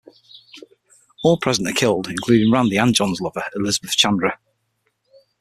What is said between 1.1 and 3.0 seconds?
All present are killed, including Randy and